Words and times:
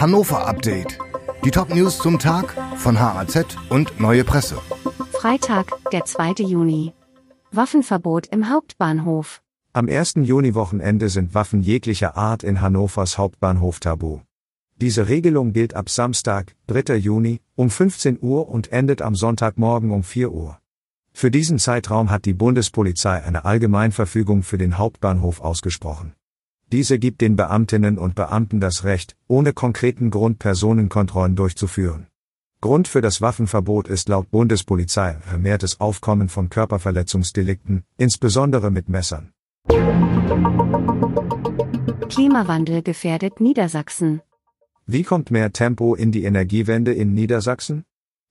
Hannover 0.00 0.46
Update. 0.46 0.96
Die 1.44 1.50
Top-News 1.50 1.98
zum 1.98 2.20
Tag 2.20 2.54
von 2.76 3.00
HAZ 3.00 3.56
und 3.68 3.98
Neue 3.98 4.22
Presse. 4.22 4.56
Freitag, 5.10 5.72
der 5.90 6.04
2. 6.04 6.44
Juni. 6.44 6.92
Waffenverbot 7.50 8.28
im 8.28 8.48
Hauptbahnhof. 8.48 9.42
Am 9.72 9.88
1. 9.88 10.14
Juni-Wochenende 10.22 11.08
sind 11.08 11.34
Waffen 11.34 11.62
jeglicher 11.62 12.16
Art 12.16 12.44
in 12.44 12.60
Hannovers 12.60 13.18
Hauptbahnhof 13.18 13.80
tabu. 13.80 14.20
Diese 14.76 15.08
Regelung 15.08 15.52
gilt 15.52 15.74
ab 15.74 15.90
Samstag, 15.90 16.54
3. 16.68 16.94
Juni, 16.94 17.40
um 17.56 17.68
15 17.68 18.20
Uhr 18.22 18.48
und 18.48 18.70
endet 18.70 19.02
am 19.02 19.16
Sonntagmorgen 19.16 19.90
um 19.90 20.04
4 20.04 20.30
Uhr. 20.30 20.60
Für 21.12 21.32
diesen 21.32 21.58
Zeitraum 21.58 22.08
hat 22.08 22.24
die 22.24 22.34
Bundespolizei 22.34 23.24
eine 23.24 23.44
Allgemeinverfügung 23.44 24.44
für 24.44 24.58
den 24.58 24.78
Hauptbahnhof 24.78 25.40
ausgesprochen. 25.40 26.12
Diese 26.70 26.98
gibt 26.98 27.22
den 27.22 27.34
Beamtinnen 27.34 27.96
und 27.96 28.14
Beamten 28.14 28.60
das 28.60 28.84
Recht, 28.84 29.16
ohne 29.26 29.54
konkreten 29.54 30.10
Grund 30.10 30.38
Personenkontrollen 30.38 31.34
durchzuführen. 31.34 32.08
Grund 32.60 32.88
für 32.88 33.00
das 33.00 33.22
Waffenverbot 33.22 33.88
ist 33.88 34.08
laut 34.10 34.30
Bundespolizei 34.30 35.16
vermehrtes 35.20 35.80
Aufkommen 35.80 36.28
von 36.28 36.50
Körperverletzungsdelikten, 36.50 37.84
insbesondere 37.96 38.70
mit 38.70 38.88
Messern. 38.90 39.32
Klimawandel 42.08 42.82
gefährdet 42.82 43.40
Niedersachsen. 43.40 44.20
Wie 44.86 45.04
kommt 45.04 45.30
mehr 45.30 45.52
Tempo 45.52 45.94
in 45.94 46.12
die 46.12 46.24
Energiewende 46.24 46.92
in 46.92 47.14
Niedersachsen? 47.14 47.84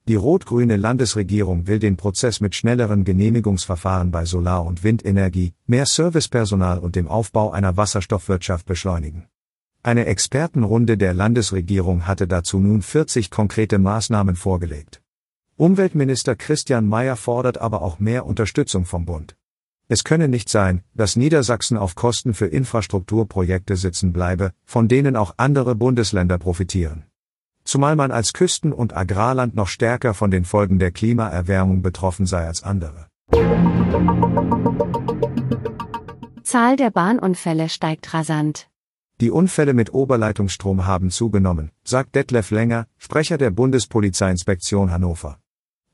Die 0.07 0.15
rot-grüne 0.15 0.77
Landesregierung 0.77 1.67
will 1.67 1.79
den 1.79 1.97
Prozess 1.97 2.39
mit 2.39 2.55
schnelleren 2.55 3.03
Genehmigungsverfahren 3.03 4.09
bei 4.09 4.23
Solar- 4.23 4.65
und 4.65 4.81
Windenergie, 4.81 5.51
mehr 5.65 5.85
Servicepersonal 5.85 6.79
und 6.79 6.95
dem 6.95 7.09
Aufbau 7.09 7.51
einer 7.51 7.75
Wasserstoffwirtschaft 7.75 8.65
beschleunigen. 8.65 9.27
Eine 9.83 10.05
Expertenrunde 10.05 10.97
der 10.97 11.13
Landesregierung 11.13 12.07
hatte 12.07 12.25
dazu 12.25 12.59
nun 12.59 12.83
40 12.83 13.29
konkrete 13.29 13.79
Maßnahmen 13.79 14.37
vorgelegt. 14.37 15.01
Umweltminister 15.57 16.37
Christian 16.37 16.87
Mayer 16.87 17.17
fordert 17.17 17.57
aber 17.57 17.81
auch 17.81 17.99
mehr 17.99 18.25
Unterstützung 18.25 18.85
vom 18.85 19.03
Bund. 19.03 19.35
Es 19.89 20.05
könne 20.05 20.29
nicht 20.29 20.47
sein, 20.47 20.83
dass 20.93 21.17
Niedersachsen 21.17 21.75
auf 21.75 21.95
Kosten 21.95 22.33
für 22.33 22.47
Infrastrukturprojekte 22.47 23.75
sitzen 23.75 24.13
bleibe, 24.13 24.53
von 24.63 24.87
denen 24.87 25.17
auch 25.17 25.33
andere 25.35 25.75
Bundesländer 25.75 26.37
profitieren 26.37 27.03
zumal 27.67 27.95
man 27.95 28.11
als 28.11 28.33
Küsten- 28.33 28.73
und 28.73 28.95
Agrarland 28.95 29.53
noch 29.55 29.67
stärker 29.67 30.13
von 30.13 30.31
den 30.31 30.45
Folgen 30.45 30.79
der 30.79 30.91
Klimaerwärmung 30.91 31.81
betroffen 31.81 32.25
sei 32.25 32.45
als 32.47 32.63
andere. 32.63 33.07
Zahl 36.43 36.77
der 36.77 36.91
Bahnunfälle 36.91 37.67
steigt 37.67 38.13
rasant. 38.13 38.69
Die 39.19 39.31
Unfälle 39.31 39.73
mit 39.73 39.93
Oberleitungsstrom 39.93 40.85
haben 40.85 41.09
zugenommen, 41.11 41.71
sagt 41.83 42.15
Detlef 42.15 42.51
Länger, 42.51 42.87
Sprecher 42.97 43.37
der 43.37 43.49
Bundespolizeiinspektion 43.49 44.91
Hannover. 44.91 45.39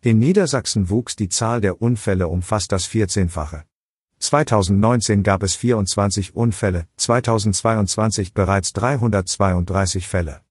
In 0.02 0.20
Niedersachsen 0.20 0.90
wuchs 0.90 1.16
die 1.16 1.30
Zahl 1.30 1.62
der 1.62 1.82
Unfälle 1.82 2.28
um 2.28 2.42
fast 2.42 2.72
das 2.72 2.88
14-fache. 2.88 3.64
2019 4.20 5.24
gab 5.24 5.42
es 5.42 5.56
24 5.56 6.36
Unfälle, 6.36 6.86
2022 6.98 8.34
bereits 8.34 8.74
332 8.74 10.08
Fälle. 10.08 10.43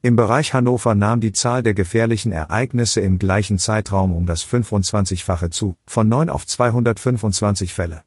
Im 0.00 0.14
Bereich 0.14 0.54
Hannover 0.54 0.94
nahm 0.94 1.20
die 1.20 1.32
Zahl 1.32 1.64
der 1.64 1.74
gefährlichen 1.74 2.30
Ereignisse 2.30 3.00
im 3.00 3.18
gleichen 3.18 3.58
Zeitraum 3.58 4.14
um 4.14 4.26
das 4.26 4.46
25-fache 4.46 5.50
zu, 5.50 5.74
von 5.86 6.08
9 6.08 6.30
auf 6.30 6.46
225 6.46 7.74
Fälle. 7.74 8.04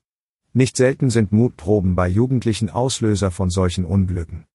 Nicht 0.53 0.77
selten 0.77 1.09
sind 1.09 1.33
Mutproben 1.33 1.95
bei 1.95 2.07
Jugendlichen 2.07 2.69
Auslöser 2.69 3.29
von 3.29 3.49
solchen 3.49 3.83
Unglücken. 3.83 4.45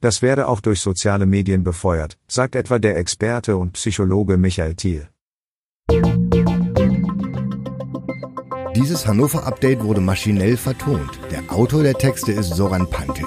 Das 0.00 0.22
werde 0.22 0.46
auch 0.46 0.60
durch 0.60 0.80
soziale 0.80 1.26
Medien 1.26 1.64
befeuert, 1.64 2.16
sagt 2.28 2.54
etwa 2.54 2.78
der 2.78 2.96
Experte 2.96 3.56
und 3.56 3.72
Psychologe 3.72 4.36
Michael 4.36 4.76
Thiel. 4.76 5.08
Dieses 8.76 9.06
Hannover-Update 9.06 9.82
wurde 9.82 10.00
maschinell 10.00 10.56
vertont. 10.56 11.10
Der 11.32 11.52
Autor 11.52 11.82
der 11.82 11.94
Texte 11.94 12.30
ist 12.30 12.50
Soran 12.50 12.88
Pantic. 12.88 13.26